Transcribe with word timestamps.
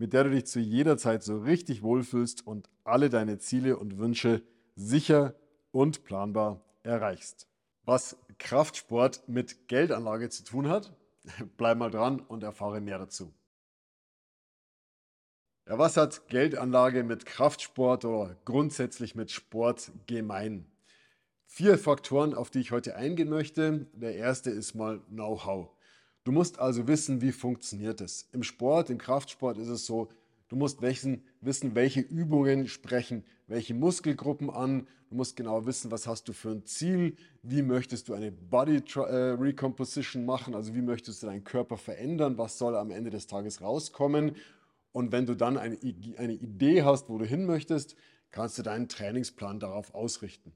mit 0.00 0.14
der 0.14 0.24
du 0.24 0.30
dich 0.30 0.46
zu 0.46 0.60
jeder 0.60 0.96
Zeit 0.96 1.22
so 1.22 1.40
richtig 1.40 1.82
wohlfühlst 1.82 2.46
und 2.46 2.70
alle 2.84 3.10
deine 3.10 3.38
Ziele 3.38 3.76
und 3.76 3.98
Wünsche 3.98 4.42
sicher 4.74 5.34
und 5.72 6.04
planbar 6.04 6.64
erreichst. 6.82 7.46
Was 7.84 8.16
Kraftsport 8.38 9.28
mit 9.28 9.68
Geldanlage 9.68 10.30
zu 10.30 10.42
tun 10.42 10.68
hat, 10.68 10.96
bleib 11.58 11.76
mal 11.76 11.90
dran 11.90 12.18
und 12.18 12.42
erfahre 12.42 12.80
mehr 12.80 12.98
dazu. 12.98 13.34
Ja, 15.68 15.76
was 15.76 15.98
hat 15.98 16.28
Geldanlage 16.28 17.04
mit 17.04 17.26
Kraftsport 17.26 18.06
oder 18.06 18.36
grundsätzlich 18.46 19.14
mit 19.14 19.30
Sport 19.30 19.92
gemein? 20.06 20.64
Vier 21.44 21.76
Faktoren, 21.76 22.32
auf 22.32 22.48
die 22.48 22.60
ich 22.60 22.72
heute 22.72 22.96
eingehen 22.96 23.28
möchte. 23.28 23.86
Der 23.92 24.14
erste 24.16 24.48
ist 24.48 24.74
mal 24.74 25.00
Know-how. 25.10 25.68
Du 26.24 26.32
musst 26.32 26.58
also 26.58 26.86
wissen, 26.86 27.20
wie 27.22 27.32
funktioniert 27.32 28.00
es. 28.00 28.28
Im 28.32 28.42
Sport, 28.42 28.90
im 28.90 28.98
Kraftsport 28.98 29.58
ist 29.58 29.68
es 29.68 29.86
so, 29.86 30.08
du 30.48 30.56
musst 30.56 30.82
wissen, 30.82 31.24
wissen, 31.40 31.74
welche 31.74 32.00
Übungen 32.00 32.68
sprechen 32.68 33.24
welche 33.50 33.74
Muskelgruppen 33.74 34.48
an. 34.48 34.86
Du 35.10 35.16
musst 35.16 35.36
genau 35.36 35.66
wissen, 35.66 35.90
was 35.90 36.06
hast 36.06 36.28
du 36.28 36.32
für 36.32 36.50
ein 36.50 36.64
Ziel, 36.64 37.16
wie 37.42 37.62
möchtest 37.62 38.08
du 38.08 38.14
eine 38.14 38.30
Body 38.30 38.76
äh, 38.76 39.00
Recomposition 39.00 40.24
machen, 40.24 40.54
also 40.54 40.74
wie 40.74 40.82
möchtest 40.82 41.22
du 41.22 41.26
deinen 41.26 41.42
Körper 41.42 41.76
verändern, 41.76 42.38
was 42.38 42.58
soll 42.58 42.76
am 42.76 42.92
Ende 42.92 43.10
des 43.10 43.26
Tages 43.26 43.60
rauskommen. 43.60 44.36
Und 44.92 45.12
wenn 45.12 45.26
du 45.26 45.34
dann 45.34 45.58
eine, 45.58 45.76
eine 46.16 46.32
Idee 46.32 46.84
hast, 46.84 47.08
wo 47.08 47.18
du 47.18 47.24
hin 47.24 47.44
möchtest, 47.44 47.96
kannst 48.30 48.56
du 48.56 48.62
deinen 48.62 48.88
Trainingsplan 48.88 49.58
darauf 49.58 49.94
ausrichten. 49.94 50.52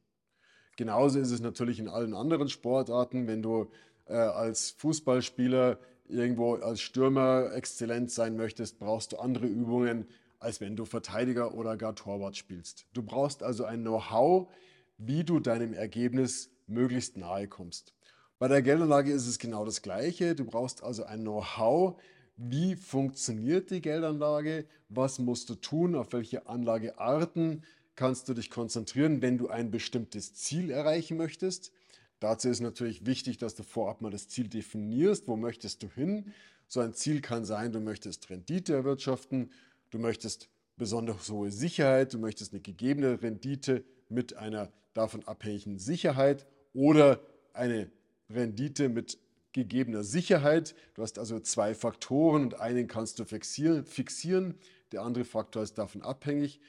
Genauso 0.77 1.19
ist 1.19 1.33
es 1.33 1.41
natürlich 1.41 1.81
in 1.81 1.89
allen 1.89 2.15
anderen 2.15 2.48
Sportarten, 2.48 3.27
wenn 3.27 3.42
du 3.42 3.70
äh, 4.07 4.15
als 4.15 4.71
Fußballspieler 4.73 5.79
irgendwo 6.09 6.55
als 6.55 6.81
Stürmer 6.81 7.53
exzellent 7.55 8.11
sein 8.11 8.37
möchtest, 8.37 8.79
brauchst 8.79 9.13
du 9.13 9.19
andere 9.19 9.47
Übungen, 9.47 10.07
als 10.39 10.61
wenn 10.61 10.77
du 10.77 10.85
Verteidiger 10.85 11.55
oder 11.55 11.77
gar 11.77 11.95
Torwart 11.95 12.37
spielst. 12.37 12.87
Du 12.93 13.03
brauchst 13.03 13.43
also 13.43 13.65
ein 13.65 13.81
Know-how, 13.81 14.49
wie 14.99 15.25
du 15.25 15.41
deinem 15.41 15.73
Ergebnis 15.73 16.51
möglichst 16.67 17.17
nahe 17.17 17.49
kommst. 17.49 17.95
Bei 18.39 18.49
der 18.49 18.63
Geldanlage 18.63 19.13
ist 19.13 19.27
es 19.27 19.39
genau 19.39 19.65
das 19.65 19.81
Gleiche. 19.81 20.35
Du 20.35 20.45
brauchst 20.45 20.83
also 20.83 21.05
ein 21.05 21.21
Know-how, 21.21 22.01
wie 22.37 22.77
funktioniert 22.77 23.71
die 23.71 23.81
Geldanlage, 23.81 24.67
was 24.89 25.19
musst 25.19 25.49
du 25.51 25.55
tun, 25.55 25.95
auf 25.95 26.13
welche 26.13 26.47
Anlagearten 26.47 27.65
kannst 27.97 28.29
du 28.29 28.35
dich 28.35 28.51
konzentrieren, 28.51 29.23
wenn 29.23 29.39
du 29.39 29.49
ein 29.49 29.71
bestimmtes 29.71 30.35
Ziel 30.35 30.71
erreichen 30.71 31.17
möchtest. 31.17 31.73
Dazu 32.25 32.48
ist 32.48 32.61
natürlich 32.61 33.05
wichtig, 33.05 33.36
dass 33.36 33.55
du 33.55 33.62
vorab 33.62 34.00
mal 34.00 34.11
das 34.11 34.28
Ziel 34.28 34.48
definierst. 34.48 35.28
Wo 35.28 35.36
möchtest 35.36 35.83
du 35.83 35.91
hin? 35.91 36.33
So 36.69 36.80
ein 36.80 36.94
Ziel 36.94 37.20
kann 37.20 37.44
sein, 37.44 37.70
du 37.70 37.80
möchtest 37.80 38.30
Rendite 38.30 38.72
erwirtschaften, 38.72 39.53
du 39.91 39.98
möchtest 39.98 40.48
besonders 40.79 41.29
hohe 41.29 41.51
Sicherheit, 41.51 42.14
du 42.14 42.18
möchtest 42.18 42.55
eine 42.55 42.63
gegebene 42.63 43.20
Rendite 43.20 43.84
mit 44.08 44.39
einer 44.39 44.73
davon 44.95 45.23
abhängigen 45.29 45.79
Sicherheit 45.79 46.46
oder 46.73 47.20
eine 47.52 47.90
Rendite 48.30 48.89
mit 48.89 49.18
gegebener 49.52 50.02
Sicherheit. 50.02 50.74
Du 50.95 51.02
hast 51.02 51.18
also 51.18 51.40
zwei 51.40 51.74
Faktoren 51.74 52.45
und 52.45 52.58
einen 52.58 52.89
kannst 52.89 53.18
du 53.18 53.27
fixieren, 53.27 54.55
der 54.92 55.02
andere 55.02 55.27
Faktor 55.27 55.63
ist 55.63 55.77
davon 55.77 56.01
abhängig. 56.01 56.63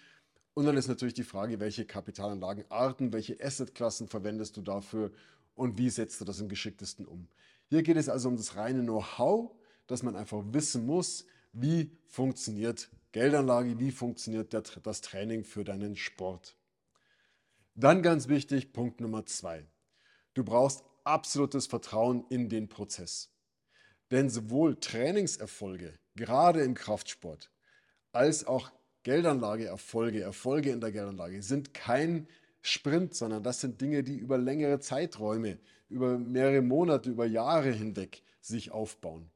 Und 0.53 0.65
dann 0.65 0.75
ist 0.77 0.89
natürlich 0.89 1.13
die 1.13 1.23
Frage, 1.23 1.61
welche 1.61 1.85
Kapitalanlagenarten, 1.85 3.13
welche 3.13 3.41
Assetklassen 3.41 4.07
verwendest 4.09 4.55
du 4.57 4.61
dafür 4.61 5.11
und 5.55 5.77
wie 5.77 5.89
setzt 5.89 6.21
du 6.21 6.25
das 6.25 6.41
am 6.41 6.49
geschicktesten 6.49 7.05
um. 7.05 7.27
Hier 7.67 7.81
geht 7.81 7.97
es 7.97 8.09
also 8.09 8.29
um 8.29 8.37
das 8.37 8.55
reine 8.55 8.83
Know-how, 8.83 9.55
dass 9.87 10.03
man 10.03 10.15
einfach 10.15 10.43
wissen 10.47 10.85
muss, 10.85 11.25
wie 11.51 11.97
funktioniert 12.05 12.89
Geldanlage, 13.11 13.79
wie 13.79 13.91
funktioniert 13.91 14.53
das 14.53 15.01
Training 15.01 15.43
für 15.43 15.63
deinen 15.63 15.95
Sport. 15.95 16.55
Dann 17.73 18.03
ganz 18.03 18.27
wichtig, 18.27 18.73
Punkt 18.73 19.01
Nummer 19.01 19.25
zwei. 19.25 19.65
Du 20.33 20.43
brauchst 20.43 20.83
absolutes 21.03 21.67
Vertrauen 21.67 22.25
in 22.29 22.49
den 22.49 22.67
Prozess. 22.67 23.31
Denn 24.11 24.29
sowohl 24.29 24.79
Trainingserfolge, 24.79 25.97
gerade 26.15 26.61
im 26.61 26.73
Kraftsport, 26.73 27.51
als 28.11 28.45
auch 28.45 28.71
Geldanlageerfolge, 29.03 30.21
Erfolge 30.21 30.71
in 30.71 30.81
der 30.81 30.91
Geldanlage 30.91 31.41
sind 31.41 31.73
kein 31.73 32.27
Sprint, 32.65 33.13
sondern 33.13 33.43
das 33.43 33.61
sind 33.61 33.79
Dinge, 33.79 34.03
die 34.03 34.17
über 34.17 34.39
längere 34.39 34.79
Zeiträume, 34.79 35.59
über 35.87 36.17
mehrere 36.17 36.63
Monate, 36.63 37.11
über 37.11 37.27
Jahre 37.27 37.71
hinweg 37.71 38.23
sich 38.41 38.71
aufbauen. 38.71 39.29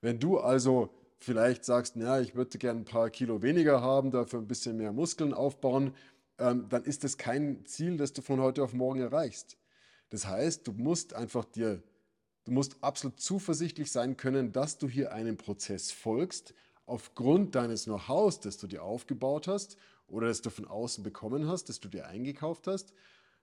Wenn 0.00 0.20
du 0.20 0.38
also 0.38 0.90
vielleicht 1.18 1.64
sagst, 1.64 1.96
na, 1.96 2.20
ich 2.20 2.36
würde 2.36 2.58
gerne 2.58 2.80
ein 2.80 2.84
paar 2.84 3.10
Kilo 3.10 3.42
weniger 3.42 3.82
haben, 3.82 4.12
dafür 4.12 4.38
ein 4.38 4.46
bisschen 4.46 4.76
mehr 4.76 4.92
Muskeln 4.92 5.34
aufbauen, 5.34 5.94
ähm, 6.38 6.66
dann 6.68 6.84
ist 6.84 7.02
das 7.02 7.18
kein 7.18 7.66
Ziel, 7.66 7.96
das 7.96 8.12
du 8.12 8.22
von 8.22 8.40
heute 8.40 8.62
auf 8.62 8.72
morgen 8.72 9.00
erreichst. 9.00 9.58
Das 10.10 10.26
heißt, 10.26 10.66
du 10.66 10.72
musst 10.72 11.14
einfach 11.14 11.44
dir, 11.44 11.82
du 12.44 12.52
musst 12.52 12.76
absolut 12.82 13.18
zuversichtlich 13.20 13.90
sein 13.90 14.16
können, 14.16 14.52
dass 14.52 14.78
du 14.78 14.88
hier 14.88 15.12
einem 15.12 15.36
Prozess 15.36 15.90
folgst, 15.90 16.54
aufgrund 16.86 17.56
deines 17.56 17.84
Know-hows, 17.84 18.38
das 18.40 18.58
du 18.58 18.68
dir 18.68 18.84
aufgebaut 18.84 19.48
hast 19.48 19.76
oder 20.10 20.28
das 20.28 20.42
du 20.42 20.50
von 20.50 20.66
außen 20.66 21.02
bekommen 21.04 21.48
hast, 21.48 21.68
das 21.68 21.80
du 21.80 21.88
dir 21.88 22.06
eingekauft 22.06 22.66
hast, 22.66 22.92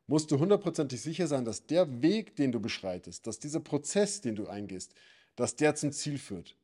musst 0.07 0.31
du 0.31 0.39
hundertprozentig 0.39 1.01
sicher 1.01 1.27
sein, 1.27 1.45
dass 1.45 1.65
der 1.65 2.01
Weg, 2.01 2.35
den 2.35 2.51
du 2.51 2.59
beschreitest, 2.59 3.27
dass 3.27 3.39
dieser 3.39 3.59
Prozess, 3.59 4.21
den 4.21 4.35
du 4.35 4.47
eingehst, 4.47 4.93
dass 5.35 5.55
der 5.55 5.75
zum 5.75 5.91
Ziel 5.91 6.17
führt. 6.17 6.55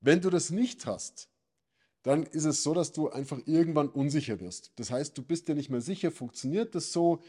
Wenn 0.00 0.20
du 0.20 0.30
das 0.30 0.50
nicht 0.50 0.86
hast, 0.86 1.28
dann 2.02 2.24
ist 2.24 2.44
es 2.46 2.62
so, 2.62 2.72
dass 2.74 2.92
du 2.92 3.10
einfach 3.10 3.38
irgendwann 3.46 3.88
unsicher 3.88 4.40
wirst. 4.40 4.72
Das 4.76 4.90
heißt, 4.90 5.16
du 5.16 5.22
bist 5.22 5.48
dir 5.48 5.54
nicht 5.54 5.70
mehr 5.70 5.82
sicher, 5.82 6.10
funktioniert 6.10 6.74
das 6.74 6.92
so, 6.92 7.20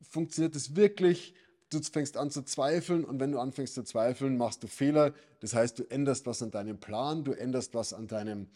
funktioniert 0.00 0.56
das 0.56 0.74
wirklich, 0.74 1.34
du 1.70 1.80
fängst 1.80 2.16
an 2.16 2.30
zu 2.30 2.42
zweifeln 2.42 3.04
und 3.04 3.20
wenn 3.20 3.32
du 3.32 3.38
anfängst 3.38 3.74
zu 3.74 3.84
zweifeln, 3.84 4.36
machst 4.36 4.62
du 4.62 4.66
Fehler. 4.66 5.14
Das 5.40 5.54
heißt, 5.54 5.78
du 5.78 5.84
änderst 5.84 6.26
was 6.26 6.42
an 6.42 6.50
deinem 6.50 6.78
Plan, 6.78 7.22
du 7.22 7.32
änderst 7.32 7.74
was 7.74 7.92
an 7.92 8.08
deinem 8.08 8.48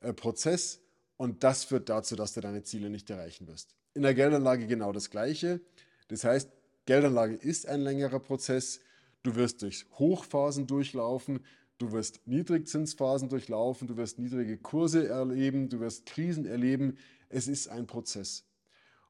äh, 0.00 0.12
Prozess 0.12 0.80
und 1.20 1.44
das 1.44 1.64
führt 1.64 1.90
dazu, 1.90 2.16
dass 2.16 2.32
du 2.32 2.40
deine 2.40 2.62
Ziele 2.62 2.88
nicht 2.88 3.10
erreichen 3.10 3.46
wirst. 3.46 3.76
In 3.92 4.00
der 4.00 4.14
Geldanlage 4.14 4.66
genau 4.66 4.90
das 4.90 5.10
Gleiche. 5.10 5.60
Das 6.08 6.24
heißt, 6.24 6.50
Geldanlage 6.86 7.34
ist 7.34 7.68
ein 7.68 7.82
längerer 7.82 8.20
Prozess. 8.20 8.80
Du 9.22 9.34
wirst 9.34 9.60
durch 9.60 9.84
Hochphasen 9.98 10.66
durchlaufen, 10.66 11.44
du 11.76 11.92
wirst 11.92 12.26
Niedrigzinsphasen 12.26 13.28
durchlaufen, 13.28 13.86
du 13.86 13.98
wirst 13.98 14.18
niedrige 14.18 14.56
Kurse 14.56 15.08
erleben, 15.08 15.68
du 15.68 15.80
wirst 15.80 16.06
Krisen 16.06 16.46
erleben. 16.46 16.96
Es 17.28 17.48
ist 17.48 17.68
ein 17.68 17.86
Prozess. 17.86 18.46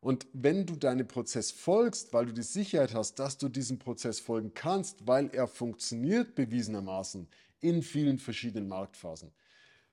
Und 0.00 0.26
wenn 0.32 0.66
du 0.66 0.74
deinem 0.74 1.06
Prozess 1.06 1.52
folgst, 1.52 2.12
weil 2.12 2.26
du 2.26 2.32
die 2.32 2.42
Sicherheit 2.42 2.92
hast, 2.92 3.20
dass 3.20 3.38
du 3.38 3.48
diesem 3.48 3.78
Prozess 3.78 4.18
folgen 4.18 4.52
kannst, 4.52 5.06
weil 5.06 5.30
er 5.32 5.46
funktioniert 5.46 6.34
bewiesenermaßen 6.34 7.28
in 7.60 7.82
vielen 7.84 8.18
verschiedenen 8.18 8.66
Marktphasen, 8.66 9.30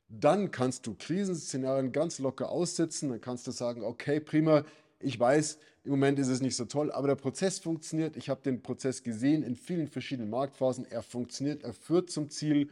dann 0.09 0.51
kannst 0.51 0.87
du 0.87 0.95
Krisenszenarien 0.95 1.91
ganz 1.91 2.19
locker 2.19 2.49
aussitzen. 2.49 3.09
Dann 3.09 3.21
kannst 3.21 3.45
du 3.47 3.51
sagen, 3.51 3.83
okay, 3.83 4.19
prima, 4.19 4.63
ich 4.99 5.19
weiß, 5.19 5.59
im 5.83 5.91
Moment 5.91 6.19
ist 6.19 6.27
es 6.27 6.41
nicht 6.41 6.55
so 6.55 6.65
toll, 6.65 6.91
aber 6.91 7.07
der 7.07 7.15
Prozess 7.15 7.59
funktioniert. 7.59 8.17
Ich 8.17 8.29
habe 8.29 8.41
den 8.41 8.61
Prozess 8.61 9.03
gesehen 9.03 9.43
in 9.43 9.55
vielen 9.55 9.87
verschiedenen 9.87 10.29
Marktphasen. 10.29 10.85
Er 10.85 11.01
funktioniert, 11.01 11.63
er 11.63 11.73
führt 11.73 12.09
zum 12.09 12.29
Ziel. 12.29 12.69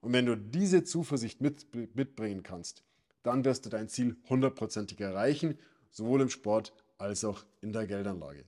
Und 0.00 0.12
wenn 0.12 0.26
du 0.26 0.36
diese 0.36 0.84
Zuversicht 0.84 1.40
mit, 1.40 1.66
mitbringen 1.94 2.42
kannst, 2.42 2.82
dann 3.22 3.44
wirst 3.44 3.66
du 3.66 3.70
dein 3.70 3.88
Ziel 3.88 4.16
hundertprozentig 4.28 5.00
erreichen, 5.00 5.58
sowohl 5.90 6.20
im 6.20 6.30
Sport 6.30 6.72
als 6.98 7.24
auch 7.24 7.44
in 7.60 7.72
der 7.72 7.86
Geldanlage. 7.86 8.44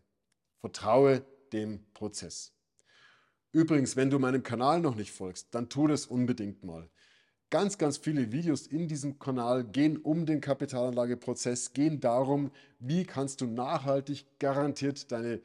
Vertraue 0.60 1.24
dem 1.52 1.84
Prozess. 1.94 2.52
Übrigens, 3.52 3.96
wenn 3.96 4.10
du 4.10 4.18
meinem 4.18 4.42
Kanal 4.42 4.80
noch 4.80 4.94
nicht 4.94 5.12
folgst, 5.12 5.48
dann 5.52 5.68
tu 5.68 5.86
das 5.86 6.06
unbedingt 6.06 6.64
mal. 6.64 6.88
Ganz, 7.50 7.78
ganz 7.78 7.96
viele 7.96 8.30
Videos 8.30 8.66
in 8.66 8.88
diesem 8.88 9.18
Kanal 9.18 9.64
gehen 9.64 9.96
um 9.96 10.26
den 10.26 10.42
Kapitalanlageprozess, 10.42 11.72
gehen 11.72 11.98
darum, 11.98 12.50
wie 12.78 13.04
kannst 13.04 13.40
du 13.40 13.46
nachhaltig 13.46 14.26
garantiert 14.38 15.10
deine 15.10 15.40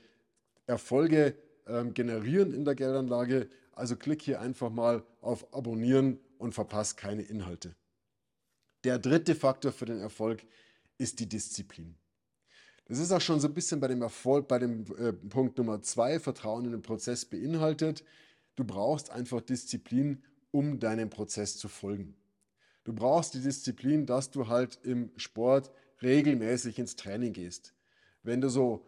Erfolge 0.68 1.36
ähm, 1.66 1.94
generieren 1.94 2.54
in 2.54 2.66
der 2.66 2.76
Geldanlage. 2.76 3.48
Also 3.72 3.96
klick 3.96 4.22
hier 4.22 4.42
einfach 4.42 4.70
mal 4.70 5.04
auf 5.22 5.54
Abonnieren 5.54 6.20
und 6.38 6.54
verpasse 6.54 6.96
keine 6.96 7.22
Inhalte. 7.22 7.74
Der 8.84 9.00
dritte 9.00 9.34
Faktor 9.34 9.72
für 9.72 9.86
den 9.86 10.00
Erfolg 10.00 10.44
ist 10.98 11.22
die 11.22 11.30
Disziplin. 11.30 11.96
Das 12.86 13.00
ist 13.00 13.14
auch 13.14 13.22
schon 13.22 13.40
so 13.40 13.48
ein 13.48 13.54
bisschen 13.54 13.80
bei 13.80 13.88
dem 13.88 14.02
Erfolg, 14.02 14.50
bei 14.50 14.60
dem 14.60 14.86
äh, 14.98 15.14
Punkt 15.14 15.58
Nummer 15.58 15.82
zwei, 15.82 16.20
Vertrauen 16.20 16.66
in 16.66 16.72
den 16.72 16.82
Prozess 16.82 17.24
beinhaltet. 17.24 18.04
Du 18.58 18.66
brauchst 18.66 19.10
einfach 19.10 19.40
Disziplin, 19.40 20.22
um 20.54 20.80
deinem 20.80 21.10
Prozess 21.10 21.58
zu 21.58 21.68
folgen. 21.68 22.16
Du 22.84 22.94
brauchst 22.94 23.34
die 23.34 23.42
Disziplin, 23.42 24.06
dass 24.06 24.30
du 24.30 24.48
halt 24.48 24.80
im 24.84 25.10
Sport 25.18 25.72
regelmäßig 26.02 26.78
ins 26.80 26.96
Training 26.96 27.34
gehst. 27.34 27.74
Wenn 28.22 28.40
du 28.40 28.50
so 28.50 28.86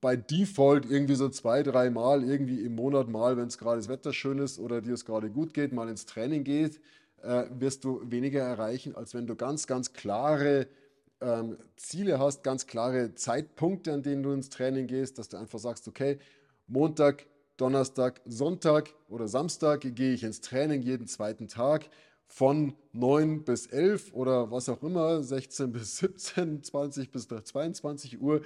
bei 0.00 0.16
Default 0.16 0.86
irgendwie 0.86 1.14
so 1.14 1.28
zwei, 1.28 1.62
drei 1.62 1.90
Mal 1.90 2.22
irgendwie 2.22 2.60
im 2.62 2.74
Monat 2.74 3.08
mal, 3.08 3.36
wenn 3.36 3.48
es 3.48 3.58
gerade 3.58 3.78
das 3.78 3.88
Wetter 3.88 4.12
schön 4.12 4.38
ist 4.38 4.58
oder 4.58 4.80
dir 4.80 4.94
es 4.94 5.04
gerade 5.04 5.30
gut 5.30 5.54
geht, 5.54 5.72
mal 5.72 5.88
ins 5.88 6.06
Training 6.06 6.44
geht, 6.44 6.80
äh, 7.22 7.44
wirst 7.50 7.84
du 7.84 8.02
weniger 8.04 8.42
erreichen, 8.42 8.94
als 8.94 9.14
wenn 9.14 9.26
du 9.26 9.36
ganz, 9.36 9.66
ganz 9.66 9.92
klare 9.92 10.68
ähm, 11.20 11.56
Ziele 11.76 12.18
hast, 12.18 12.42
ganz 12.42 12.66
klare 12.66 13.14
Zeitpunkte, 13.14 13.92
an 13.92 14.02
denen 14.02 14.22
du 14.22 14.32
ins 14.32 14.50
Training 14.50 14.86
gehst, 14.86 15.18
dass 15.18 15.28
du 15.28 15.36
einfach 15.36 15.58
sagst, 15.58 15.86
okay, 15.88 16.18
Montag, 16.66 17.26
Donnerstag, 17.60 18.22
Sonntag 18.24 18.94
oder 19.08 19.28
Samstag 19.28 19.82
gehe 19.82 20.14
ich 20.14 20.24
ins 20.24 20.40
Training 20.40 20.80
jeden 20.80 21.06
zweiten 21.06 21.46
Tag 21.46 21.90
von 22.26 22.74
9 22.92 23.44
bis 23.44 23.66
11 23.66 24.14
oder 24.14 24.50
was 24.50 24.70
auch 24.70 24.82
immer, 24.82 25.22
16 25.22 25.70
bis 25.72 25.98
17, 25.98 26.62
20 26.62 27.10
bis 27.10 27.28
22 27.28 28.18
Uhr, 28.18 28.40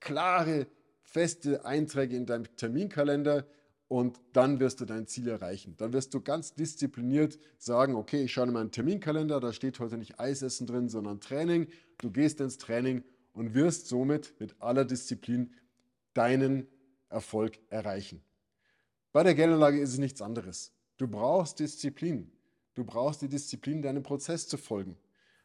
klare, 0.00 0.66
feste 1.02 1.64
Einträge 1.64 2.16
in 2.16 2.26
deinem 2.26 2.56
Terminkalender 2.56 3.46
und 3.86 4.18
dann 4.32 4.58
wirst 4.58 4.80
du 4.80 4.84
dein 4.84 5.06
Ziel 5.06 5.28
erreichen. 5.28 5.76
Dann 5.76 5.92
wirst 5.92 6.12
du 6.12 6.20
ganz 6.20 6.54
diszipliniert 6.54 7.38
sagen, 7.58 7.94
okay, 7.94 8.24
ich 8.24 8.32
schaue 8.32 8.48
in 8.48 8.52
meinen 8.52 8.72
Terminkalender, 8.72 9.38
da 9.38 9.52
steht 9.52 9.78
heute 9.78 9.96
nicht 9.96 10.18
Eisessen 10.18 10.66
drin, 10.66 10.88
sondern 10.88 11.20
Training. 11.20 11.68
Du 11.98 12.10
gehst 12.10 12.40
ins 12.40 12.58
Training 12.58 13.04
und 13.32 13.54
wirst 13.54 13.86
somit 13.86 14.34
mit 14.40 14.56
aller 14.60 14.84
Disziplin 14.84 15.54
deinen 16.14 16.66
Erfolg 17.08 17.60
erreichen. 17.70 18.25
Bei 19.12 19.22
der 19.22 19.34
Geldanlage 19.34 19.80
ist 19.80 19.92
es 19.92 19.98
nichts 19.98 20.22
anderes. 20.22 20.72
Du 20.98 21.08
brauchst 21.08 21.58
Disziplin. 21.58 22.30
Du 22.74 22.84
brauchst 22.84 23.22
die 23.22 23.28
Disziplin, 23.28 23.82
deinem 23.82 24.02
Prozess 24.02 24.46
zu 24.48 24.56
folgen. 24.58 24.96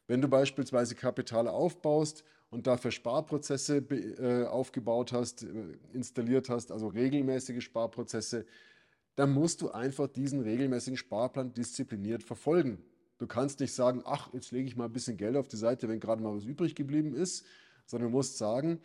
Wenn 0.08 0.22
du 0.22 0.28
beispielsweise 0.28 0.96
Kapitale 0.96 1.52
aufbaust 1.52 2.24
und 2.50 2.68
dafür 2.68 2.92
Sparprozesse 2.92 3.78
äh, 3.78 4.46
aufgebaut 4.46 5.14
hast, 5.14 5.44
äh, 5.44 5.48
installiert 5.94 6.50
hast, 6.50 6.72
also 6.72 6.88
regelmäßige 6.88 7.64
Sparprozesse, 7.64 8.46
dann 9.16 9.32
musst 9.32 9.62
du 9.62 9.72
einfach 9.72 10.08
diesen 10.08 10.42
regelmäßigen 10.42 10.98
Sparplan 10.98 11.54
diszipliniert 11.54 12.24
verfolgen. 12.24 12.84
Du 13.18 13.28
kannst 13.28 13.60
nicht 13.60 13.74
sagen, 13.74 14.02
ach, 14.06 14.34
jetzt 14.34 14.52
lege 14.52 14.68
ich 14.68 14.76
mal 14.76 14.86
ein 14.86 14.94
bisschen 14.94 15.16
Geld 15.16 15.38
auf 15.38 15.48
die 15.48 15.58
Seite, 15.58 15.88
wenn 15.88 16.00
gerade 16.00 16.24
mal 16.24 16.36
was 16.36 16.44
übrig 16.44 16.76
geblieben 16.76 17.14
ist, 17.14 17.46
sondern 17.86 18.12
du 18.12 18.18
musst 18.18 18.38
sagen, 18.38 18.82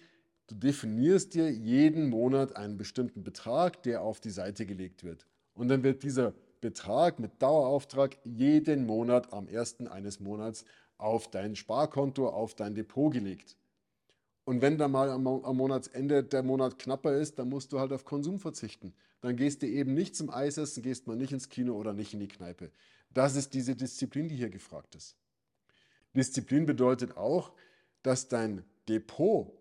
du 0.48 0.54
definierst 0.54 1.34
dir 1.34 1.50
jeden 1.50 2.08
Monat 2.08 2.56
einen 2.56 2.76
bestimmten 2.76 3.22
Betrag, 3.25 3.82
der 3.82 4.02
auf 4.02 4.20
die 4.20 4.31
Seite 4.31 4.66
gelegt 4.66 5.04
wird. 5.04 5.26
Und 5.54 5.69
dann 5.69 5.82
wird 5.82 6.02
dieser 6.02 6.34
Betrag 6.60 7.19
mit 7.19 7.40
Dauerauftrag 7.40 8.19
jeden 8.25 8.87
Monat 8.87 9.32
am 9.32 9.48
ersten 9.48 9.88
eines 9.88 10.20
Monats 10.20 10.64
auf 10.98 11.31
dein 11.31 11.56
Sparkonto, 11.56 12.28
auf 12.28 12.54
dein 12.54 12.75
Depot 12.75 13.12
gelegt. 13.12 13.56
Und 14.44 14.62
wenn 14.62 14.78
dann 14.78 14.93
mal 14.93 15.10
am, 15.10 15.26
am 15.26 15.56
Monatsende 15.56 16.22
der 16.22 16.43
Monat 16.43 16.78
knapper 16.78 17.14
ist, 17.14 17.38
dann 17.38 17.49
musst 17.49 17.72
du 17.72 17.81
halt 17.81 17.92
auf 17.92 18.04
Konsum 18.04 18.38
verzichten. 18.38 18.94
Dann 19.20 19.37
gehst 19.37 19.62
du 19.62 19.66
eben 19.66 19.94
nicht 19.94 20.14
zum 20.14 20.31
Eisessen, 20.31 20.82
gehst 20.82 21.06
mal 21.06 21.16
nicht 21.16 21.32
ins 21.32 21.49
Kino 21.49 21.75
oder 21.75 21.92
nicht 21.92 22.14
in 22.14 22.20
die 22.20 22.28
Kneipe. 22.28 22.70
Das 23.12 23.34
ist 23.34 23.54
diese 23.54 23.75
Disziplin, 23.75 24.28
die 24.28 24.37
hier 24.37 24.50
gefragt 24.50 24.94
ist. 24.94 25.16
Disziplin 26.14 26.64
bedeutet 26.64 27.16
auch, 27.16 27.52
dass 28.02 28.28
dein 28.28 28.64
Depot 28.88 29.52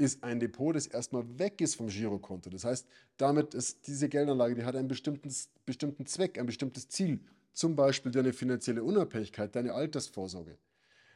ist 0.00 0.24
ein 0.24 0.40
Depot, 0.40 0.74
das 0.74 0.86
erstmal 0.86 1.38
weg 1.38 1.60
ist 1.60 1.76
vom 1.76 1.88
Girokonto. 1.88 2.48
Das 2.50 2.64
heißt, 2.64 2.86
damit 3.18 3.54
ist 3.54 3.86
diese 3.86 4.08
Geldanlage, 4.08 4.54
die 4.54 4.64
hat 4.64 4.74
einen 4.74 4.88
bestimmten, 4.88 5.32
bestimmten 5.66 6.06
Zweck, 6.06 6.38
ein 6.38 6.46
bestimmtes 6.46 6.88
Ziel. 6.88 7.20
Zum 7.52 7.76
Beispiel 7.76 8.10
deine 8.10 8.32
finanzielle 8.32 8.82
Unabhängigkeit, 8.82 9.54
deine 9.54 9.74
Altersvorsorge. 9.74 10.56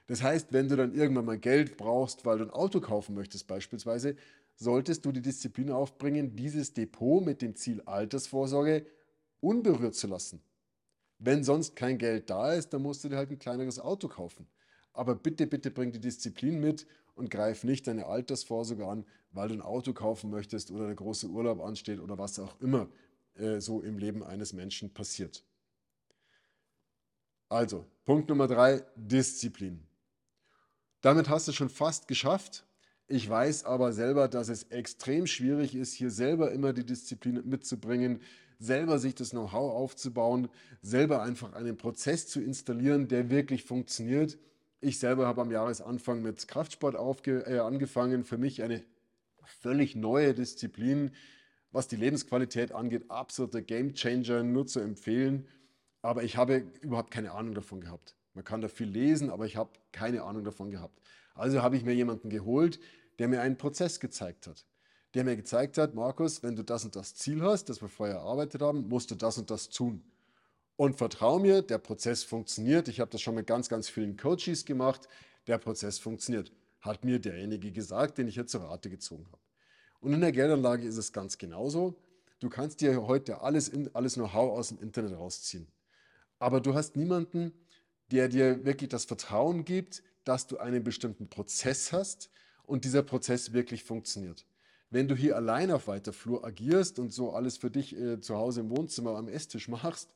Das 0.06 0.22
heißt, 0.22 0.52
wenn 0.52 0.68
du 0.68 0.76
dann 0.76 0.94
irgendwann 0.94 1.24
mal 1.24 1.38
Geld 1.38 1.78
brauchst, 1.78 2.26
weil 2.26 2.38
du 2.38 2.44
ein 2.44 2.50
Auto 2.50 2.80
kaufen 2.80 3.14
möchtest 3.14 3.46
beispielsweise, 3.46 4.16
solltest 4.54 5.04
du 5.06 5.12
die 5.12 5.22
Disziplin 5.22 5.70
aufbringen, 5.70 6.36
dieses 6.36 6.74
Depot 6.74 7.24
mit 7.24 7.40
dem 7.40 7.56
Ziel 7.56 7.80
Altersvorsorge 7.86 8.84
unberührt 9.40 9.94
zu 9.94 10.06
lassen. 10.06 10.42
Wenn 11.18 11.42
sonst 11.42 11.74
kein 11.74 11.96
Geld 11.96 12.28
da 12.28 12.52
ist, 12.52 12.74
dann 12.74 12.82
musst 12.82 13.02
du 13.02 13.08
dir 13.08 13.16
halt 13.16 13.30
ein 13.30 13.38
kleineres 13.38 13.80
Auto 13.80 14.08
kaufen. 14.08 14.46
Aber 14.92 15.14
bitte, 15.14 15.46
bitte 15.46 15.70
bring 15.70 15.90
die 15.90 16.00
Disziplin 16.00 16.60
mit 16.60 16.86
und 17.14 17.30
greif 17.30 17.64
nicht 17.64 17.86
deine 17.86 18.06
Altersvorsorge 18.06 18.86
an, 18.86 19.04
weil 19.30 19.48
du 19.48 19.54
ein 19.54 19.62
Auto 19.62 19.92
kaufen 19.92 20.30
möchtest 20.30 20.70
oder 20.70 20.86
der 20.86 20.94
große 20.94 21.26
Urlaub 21.28 21.60
ansteht 21.60 22.00
oder 22.00 22.18
was 22.18 22.38
auch 22.38 22.60
immer 22.60 22.88
äh, 23.34 23.60
so 23.60 23.80
im 23.80 23.98
Leben 23.98 24.22
eines 24.22 24.52
Menschen 24.52 24.92
passiert. 24.92 25.44
Also, 27.48 27.84
Punkt 28.04 28.28
Nummer 28.28 28.46
drei, 28.46 28.84
Disziplin. 28.96 29.86
Damit 31.00 31.28
hast 31.28 31.46
du 31.48 31.52
schon 31.52 31.68
fast 31.68 32.08
geschafft. 32.08 32.64
Ich 33.06 33.28
weiß 33.28 33.64
aber 33.64 33.92
selber, 33.92 34.28
dass 34.28 34.48
es 34.48 34.64
extrem 34.64 35.26
schwierig 35.26 35.74
ist, 35.74 35.92
hier 35.92 36.10
selber 36.10 36.52
immer 36.52 36.72
die 36.72 36.86
Disziplin 36.86 37.42
mitzubringen, 37.44 38.20
selber 38.58 38.98
sich 38.98 39.14
das 39.14 39.30
Know-how 39.30 39.74
aufzubauen, 39.74 40.48
selber 40.80 41.22
einfach 41.22 41.52
einen 41.52 41.76
Prozess 41.76 42.26
zu 42.26 42.40
installieren, 42.40 43.08
der 43.08 43.28
wirklich 43.28 43.64
funktioniert 43.64 44.38
ich 44.84 44.98
selber 44.98 45.26
habe 45.26 45.40
am 45.40 45.50
Jahresanfang 45.50 46.22
mit 46.22 46.46
Kraftsport 46.46 46.94
äh, 47.26 47.58
angefangen. 47.58 48.24
Für 48.24 48.38
mich 48.38 48.62
eine 48.62 48.84
völlig 49.42 49.96
neue 49.96 50.34
Disziplin, 50.34 51.12
was 51.72 51.88
die 51.88 51.96
Lebensqualität 51.96 52.72
angeht. 52.72 53.10
Absoluter 53.10 53.62
Gamechanger, 53.62 54.42
nur 54.42 54.66
zu 54.66 54.80
empfehlen. 54.80 55.48
Aber 56.02 56.22
ich 56.22 56.36
habe 56.36 56.64
überhaupt 56.82 57.10
keine 57.10 57.32
Ahnung 57.32 57.54
davon 57.54 57.80
gehabt. 57.80 58.14
Man 58.34 58.44
kann 58.44 58.60
da 58.60 58.68
viel 58.68 58.88
lesen, 58.88 59.30
aber 59.30 59.46
ich 59.46 59.56
habe 59.56 59.70
keine 59.92 60.22
Ahnung 60.22 60.44
davon 60.44 60.70
gehabt. 60.70 61.00
Also 61.34 61.62
habe 61.62 61.76
ich 61.76 61.84
mir 61.84 61.94
jemanden 61.94 62.28
geholt, 62.28 62.78
der 63.18 63.28
mir 63.28 63.40
einen 63.40 63.56
Prozess 63.56 64.00
gezeigt 64.00 64.46
hat. 64.46 64.66
Der 65.14 65.24
mir 65.24 65.36
gezeigt 65.36 65.78
hat, 65.78 65.94
Markus, 65.94 66.42
wenn 66.42 66.56
du 66.56 66.62
das 66.62 66.84
und 66.84 66.94
das 66.96 67.14
Ziel 67.14 67.42
hast, 67.42 67.68
das 67.68 67.80
wir 67.80 67.88
vorher 67.88 68.16
erarbeitet 68.16 68.60
haben, 68.60 68.88
musst 68.88 69.10
du 69.10 69.14
das 69.14 69.38
und 69.38 69.50
das 69.50 69.70
tun. 69.70 70.02
Und 70.76 70.96
vertrau 70.96 71.38
mir, 71.38 71.62
der 71.62 71.78
Prozess 71.78 72.24
funktioniert. 72.24 72.88
Ich 72.88 73.00
habe 73.00 73.10
das 73.10 73.20
schon 73.20 73.36
mit 73.36 73.46
ganz, 73.46 73.68
ganz 73.68 73.88
vielen 73.88 74.16
Coaches 74.16 74.64
gemacht. 74.64 75.08
Der 75.46 75.58
Prozess 75.58 75.98
funktioniert, 75.98 76.52
hat 76.80 77.04
mir 77.04 77.20
derjenige 77.20 77.70
gesagt, 77.70 78.18
den 78.18 78.26
ich 78.26 78.34
jetzt 78.36 78.50
zur 78.50 78.62
Rate 78.62 78.90
gezogen 78.90 79.26
habe. 79.26 79.38
Und 80.00 80.12
in 80.12 80.20
der 80.20 80.32
Geldanlage 80.32 80.86
ist 80.86 80.96
es 80.96 81.12
ganz 81.12 81.38
genauso. 81.38 81.94
Du 82.40 82.48
kannst 82.50 82.80
dir 82.80 83.06
heute 83.06 83.40
alles, 83.40 83.70
alles 83.94 84.14
Know-how 84.14 84.58
aus 84.58 84.68
dem 84.68 84.78
Internet 84.78 85.12
rausziehen. 85.12 85.68
Aber 86.38 86.60
du 86.60 86.74
hast 86.74 86.96
niemanden, 86.96 87.52
der 88.10 88.28
dir 88.28 88.64
wirklich 88.64 88.90
das 88.90 89.04
Vertrauen 89.04 89.64
gibt, 89.64 90.02
dass 90.24 90.46
du 90.46 90.58
einen 90.58 90.82
bestimmten 90.82 91.28
Prozess 91.28 91.92
hast 91.92 92.30
und 92.64 92.84
dieser 92.84 93.02
Prozess 93.02 93.52
wirklich 93.52 93.84
funktioniert. 93.84 94.44
Wenn 94.90 95.08
du 95.08 95.14
hier 95.14 95.36
allein 95.36 95.70
auf 95.70 95.86
weiter 95.86 96.12
Flur 96.12 96.44
agierst 96.44 96.98
und 96.98 97.12
so 97.12 97.32
alles 97.32 97.58
für 97.58 97.70
dich 97.70 97.96
äh, 97.96 98.20
zu 98.20 98.36
Hause 98.36 98.60
im 98.60 98.70
Wohnzimmer 98.70 99.16
am 99.16 99.28
Esstisch 99.28 99.68
machst, 99.68 100.10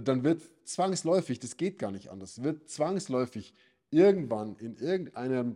dann 0.00 0.24
wird 0.24 0.42
zwangsläufig, 0.64 1.38
das 1.40 1.56
geht 1.56 1.78
gar 1.78 1.90
nicht 1.90 2.10
anders, 2.10 2.42
wird 2.42 2.68
zwangsläufig 2.70 3.54
irgendwann 3.90 4.56
in 4.56 4.76
irgendeiner 4.76 5.54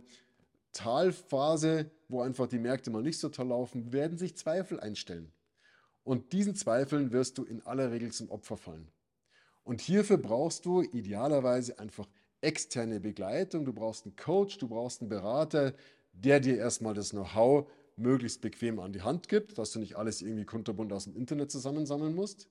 Talphase, 0.73 1.89
wo 2.07 2.21
einfach 2.21 2.47
die 2.47 2.59
Märkte 2.59 2.91
mal 2.91 3.01
nicht 3.01 3.17
so 3.17 3.29
toll 3.29 3.47
laufen, 3.47 3.91
werden 3.91 4.17
sich 4.17 4.37
Zweifel 4.37 4.79
einstellen. 4.79 5.31
Und 6.03 6.33
diesen 6.33 6.55
Zweifeln 6.55 7.11
wirst 7.11 7.37
du 7.37 7.43
in 7.43 7.65
aller 7.65 7.91
Regel 7.91 8.11
zum 8.11 8.29
Opfer 8.29 8.57
fallen. 8.57 8.87
Und 9.63 9.81
hierfür 9.81 10.17
brauchst 10.17 10.65
du 10.65 10.81
idealerweise 10.81 11.79
einfach 11.79 12.07
externe 12.41 12.99
Begleitung, 12.99 13.65
du 13.65 13.73
brauchst 13.73 14.05
einen 14.05 14.15
Coach, 14.15 14.59
du 14.59 14.67
brauchst 14.67 15.01
einen 15.01 15.09
Berater, 15.09 15.73
der 16.13 16.39
dir 16.39 16.57
erstmal 16.57 16.93
das 16.93 17.09
Know-how 17.09 17.69
möglichst 17.97 18.41
bequem 18.41 18.79
an 18.79 18.93
die 18.93 19.01
Hand 19.01 19.27
gibt, 19.27 19.57
dass 19.57 19.71
du 19.71 19.79
nicht 19.79 19.97
alles 19.97 20.21
irgendwie 20.21 20.45
kunterbunt 20.45 20.93
aus 20.93 21.05
dem 21.05 21.15
Internet 21.15 21.51
zusammensammeln 21.51 22.13
musst 22.13 22.47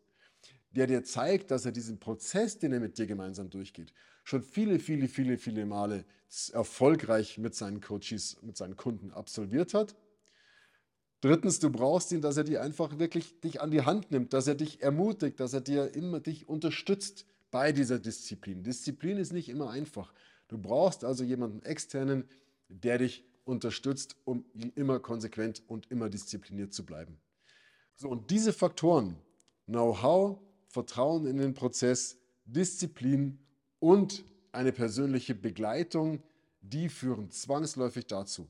der 0.71 0.87
dir 0.87 1.05
zeigt, 1.05 1.51
dass 1.51 1.65
er 1.65 1.73
diesen 1.73 1.99
Prozess, 1.99 2.59
den 2.59 2.73
er 2.73 2.81
mit 2.81 2.99
dir 2.99 3.07
gemeinsam 3.07 3.51
durchgeht, 3.51 3.93
schon 4.25 4.43
viele, 4.43 4.79
viele, 4.79 5.09
viele, 5.09 5.39
viele 5.39 5.67
Male 5.67 6.05
erfolgreich 6.53 7.39
mit 7.39 7.55
seinen 7.55 7.81
Coaches, 7.81 8.37
mit 8.43 8.57
seinen 8.57 8.77
Kunden 8.77 9.11
absolviert 9.13 9.75
hat. 9.75 9.97
Drittens, 11.21 11.61
du 11.61 11.71
brauchst 11.71 12.13
ihn, 12.13 12.21
dass 12.21 12.37
er 12.37 12.45
dir 12.45 12.63
einfach 12.63 12.99
wirklich 12.99 13.41
dich 13.41 13.61
an 13.61 13.71
die 13.71 13.83
Hand 13.83 14.11
nimmt, 14.11 14.33
dass 14.33 14.47
er 14.47 14.55
dich 14.55 14.83
ermutigt, 14.83 15.41
dass 15.41 15.55
er 15.55 15.61
dir 15.61 15.95
immer 15.95 16.21
dich 16.21 16.49
unterstützt 16.49 17.27
bei 17.51 17.73
dieser 17.73 17.99
Disziplin. 17.99 18.63
Disziplin 18.63 19.17
ist 19.17 19.33
nicht 19.33 19.49
immer 19.49 19.71
einfach. 19.71 20.13
Du 20.49 20.59
brauchst 20.59 21.05
also 21.05 21.25
jemanden 21.25 21.63
externen, 21.63 22.29
der 22.69 22.99
dich 22.99 23.25
unterstützt, 23.45 24.17
um 24.25 24.45
immer 24.75 25.01
konsequent 25.01 25.63
und 25.69 25.91
immer 25.91 26.11
diszipliniert 26.11 26.75
zu 26.75 26.85
bleiben. 26.85 27.19
So, 27.95 28.09
und 28.09 28.31
diese 28.31 28.53
Faktoren, 28.53 29.17
Know-how, 29.67 30.39
Vertrauen 30.77 31.27
in 31.27 31.39
den 31.39 31.55
Prozess, 31.55 32.19
Disziplin 32.45 33.39
und 33.79 34.27
eine 34.53 34.73
persönliche 34.73 35.35
Begleitung, 35.35 36.23
die 36.61 36.91
führen 36.91 37.31
zwangsläufig 37.31 38.07
dazu, 38.07 38.47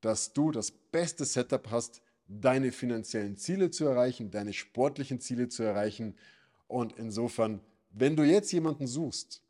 dass 0.00 0.32
du 0.32 0.50
das 0.50 0.72
beste 0.72 1.24
Setup 1.24 1.70
hast, 1.70 2.02
deine 2.26 2.72
finanziellen 2.72 3.36
Ziele 3.36 3.70
zu 3.70 3.84
erreichen, 3.84 4.32
deine 4.32 4.52
sportlichen 4.52 5.20
Ziele 5.20 5.48
zu 5.48 5.62
erreichen. 5.62 6.16
Und 6.66 6.98
insofern, 6.98 7.60
wenn 7.90 8.16
du 8.16 8.24
jetzt 8.24 8.50
jemanden 8.50 8.88
suchst, 8.88 9.40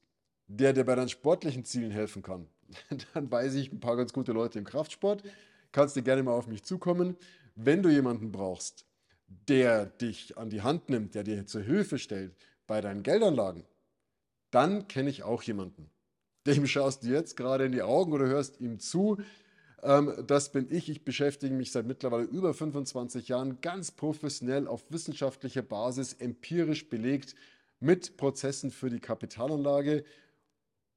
der 0.48 0.74
dir 0.74 0.84
bei 0.84 0.96
deinen 0.96 1.08
sportlichen 1.08 1.64
Zielen 1.64 1.92
helfen 1.92 2.22
kann, 2.22 2.46
dann 3.14 3.30
weiß 3.30 3.54
ich 3.54 3.72
ein 3.72 3.80
paar 3.80 3.96
ganz 3.96 4.12
gute 4.12 4.32
Leute 4.32 4.58
im 4.58 4.66
Kraftsport. 4.66 5.22
Kannst 5.70 5.96
du 5.96 6.02
gerne 6.02 6.22
mal 6.22 6.32
auf 6.32 6.46
mich 6.46 6.62
zukommen. 6.62 7.16
Wenn 7.54 7.82
du 7.82 7.88
jemanden 7.88 8.30
brauchst, 8.32 8.84
der 9.48 9.86
dich 9.86 10.38
an 10.38 10.50
die 10.50 10.62
Hand 10.62 10.88
nimmt, 10.88 11.14
der 11.14 11.24
dir 11.24 11.46
zur 11.46 11.62
Hilfe 11.62 11.98
stellt 11.98 12.34
bei 12.66 12.80
deinen 12.80 13.02
Geldanlagen, 13.02 13.64
dann 14.50 14.88
kenne 14.88 15.10
ich 15.10 15.22
auch 15.22 15.42
jemanden. 15.42 15.90
Dem 16.46 16.66
schaust 16.66 17.04
du 17.04 17.08
jetzt 17.08 17.36
gerade 17.36 17.64
in 17.64 17.72
die 17.72 17.82
Augen 17.82 18.12
oder 18.12 18.26
hörst 18.26 18.60
ihm 18.60 18.78
zu. 18.78 19.18
Ähm, 19.82 20.12
das 20.26 20.52
bin 20.52 20.66
ich. 20.70 20.88
Ich 20.88 21.04
beschäftige 21.04 21.54
mich 21.54 21.72
seit 21.72 21.86
mittlerweile 21.86 22.24
über 22.24 22.52
25 22.52 23.28
Jahren 23.28 23.60
ganz 23.60 23.90
professionell 23.90 24.66
auf 24.66 24.84
wissenschaftlicher 24.90 25.62
Basis, 25.62 26.14
empirisch 26.14 26.88
belegt 26.88 27.34
mit 27.80 28.16
Prozessen 28.16 28.70
für 28.70 28.90
die 28.90 29.00
Kapitalanlage. 29.00 30.04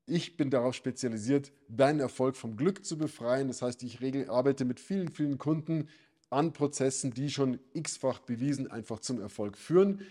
Ich 0.07 0.37
bin 0.37 0.51
darauf 0.51 0.75
spezialisiert, 0.75 1.51
deinen 1.67 1.99
Erfolg 1.99 2.35
vom 2.35 2.57
Glück 2.57 2.85
zu 2.85 2.97
befreien. 2.97 3.47
Das 3.47 3.63
heißt, 3.63 3.81
ich 3.81 3.99
arbeite 4.29 4.63
mit 4.65 4.79
vielen, 4.79 5.09
vielen 5.09 5.39
Kunden 5.39 5.89
an 6.29 6.53
Prozessen, 6.53 7.13
die 7.13 7.29
schon 7.29 7.59
x-fach 7.73 8.19
bewiesen 8.19 8.69
einfach 8.69 8.99
zum 8.99 9.21
Erfolg 9.21 9.57
führen. 9.57 10.01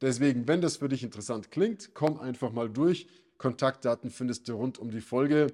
Deswegen, 0.00 0.46
wenn 0.48 0.60
das 0.60 0.78
für 0.78 0.88
dich 0.88 1.02
interessant 1.02 1.50
klingt, 1.50 1.94
komm 1.94 2.18
einfach 2.18 2.52
mal 2.52 2.68
durch. 2.68 3.08
Kontaktdaten 3.38 4.10
findest 4.10 4.48
du 4.48 4.54
rund 4.54 4.78
um 4.78 4.90
die 4.90 5.00
Folge. 5.00 5.48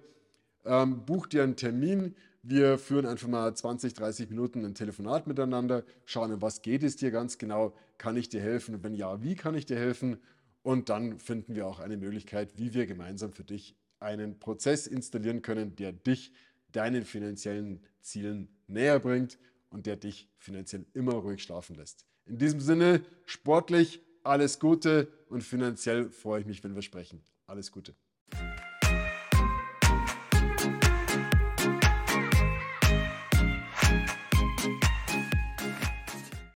Ähm, 0.64 1.04
buch 1.06 1.26
dir 1.26 1.42
einen 1.42 1.56
Termin. 1.56 2.14
Wir 2.42 2.78
führen 2.78 3.06
einfach 3.06 3.28
mal 3.28 3.54
20, 3.54 3.94
30 3.94 4.30
Minuten 4.30 4.64
ein 4.64 4.74
Telefonat 4.74 5.26
miteinander, 5.26 5.84
schauen, 6.06 6.40
was 6.40 6.62
geht 6.62 6.82
es 6.82 6.96
dir 6.96 7.10
ganz 7.10 7.36
genau, 7.36 7.74
kann 7.98 8.16
ich 8.16 8.30
dir 8.30 8.40
helfen 8.40 8.74
und 8.74 8.82
wenn 8.82 8.94
ja, 8.94 9.22
wie 9.22 9.34
kann 9.34 9.54
ich 9.54 9.66
dir 9.66 9.76
helfen? 9.76 10.16
Und 10.62 10.88
dann 10.88 11.18
finden 11.18 11.54
wir 11.54 11.66
auch 11.66 11.80
eine 11.80 11.98
Möglichkeit, 11.98 12.56
wie 12.56 12.72
wir 12.72 12.86
gemeinsam 12.86 13.32
für 13.32 13.44
dich 13.44 13.76
einen 13.98 14.38
Prozess 14.38 14.86
installieren 14.86 15.42
können, 15.42 15.76
der 15.76 15.92
dich 15.92 16.32
deinen 16.72 17.04
finanziellen 17.04 17.82
Zielen 18.00 18.48
näher 18.68 19.00
bringt 19.00 19.38
und 19.70 19.86
der 19.86 19.96
dich 19.96 20.28
finanziell 20.38 20.84
immer 20.92 21.14
ruhig 21.14 21.42
schlafen 21.42 21.76
lässt. 21.76 22.04
In 22.26 22.38
diesem 22.38 22.60
Sinne, 22.60 23.02
sportlich 23.24 24.00
alles 24.22 24.58
Gute 24.58 25.08
und 25.28 25.42
finanziell 25.42 26.10
freue 26.10 26.40
ich 26.40 26.46
mich, 26.46 26.62
wenn 26.62 26.74
wir 26.74 26.82
sprechen. 26.82 27.22
Alles 27.46 27.72
Gute. 27.72 27.94